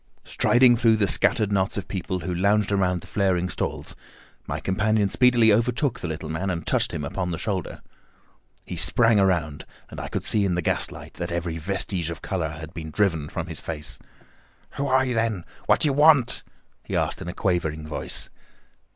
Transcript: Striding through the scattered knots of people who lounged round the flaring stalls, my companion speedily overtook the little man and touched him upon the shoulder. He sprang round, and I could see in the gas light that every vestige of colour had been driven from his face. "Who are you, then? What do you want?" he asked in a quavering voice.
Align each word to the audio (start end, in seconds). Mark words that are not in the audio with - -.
Striding 0.23 0.75
through 0.77 0.95
the 0.97 1.07
scattered 1.07 1.51
knots 1.51 1.77
of 1.77 1.87
people 1.87 2.21
who 2.21 2.33
lounged 2.33 2.71
round 2.71 3.01
the 3.01 3.05
flaring 3.05 3.47
stalls, 3.49 3.95
my 4.47 4.59
companion 4.59 5.09
speedily 5.09 5.53
overtook 5.53 5.99
the 5.99 6.07
little 6.07 6.27
man 6.27 6.49
and 6.49 6.65
touched 6.65 6.91
him 6.91 7.03
upon 7.03 7.29
the 7.29 7.37
shoulder. 7.37 7.81
He 8.65 8.77
sprang 8.77 9.19
round, 9.21 9.63
and 9.91 9.99
I 9.99 10.07
could 10.07 10.23
see 10.23 10.43
in 10.43 10.55
the 10.55 10.63
gas 10.63 10.89
light 10.89 11.13
that 11.17 11.31
every 11.31 11.59
vestige 11.59 12.09
of 12.09 12.23
colour 12.23 12.49
had 12.49 12.73
been 12.73 12.89
driven 12.89 13.29
from 13.29 13.45
his 13.45 13.59
face. 13.59 13.99
"Who 14.71 14.87
are 14.87 15.05
you, 15.05 15.13
then? 15.13 15.45
What 15.67 15.81
do 15.81 15.89
you 15.89 15.93
want?" 15.93 16.41
he 16.83 16.95
asked 16.97 17.21
in 17.21 17.27
a 17.27 17.33
quavering 17.35 17.87
voice. 17.87 18.31